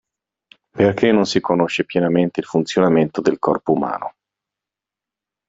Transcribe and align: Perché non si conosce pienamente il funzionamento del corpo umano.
Perché 0.77 1.11
non 1.11 1.27
si 1.27 1.39
conosce 1.39 1.85
pienamente 1.85 2.39
il 2.39 2.47
funzionamento 2.47 3.21
del 3.21 3.37
corpo 3.37 3.73
umano. 3.73 4.15